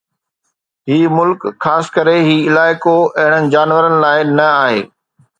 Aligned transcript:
هي 0.91 0.95
ملڪ 1.17 1.41
خاص 1.65 1.85
ڪري 1.97 2.15
هي 2.27 2.37
علائقو 2.53 2.95
اهڙن 3.25 3.51
جانورن 3.57 3.93
لاءِ 4.05 4.25
نه 4.31 4.47
آهي 4.63 4.81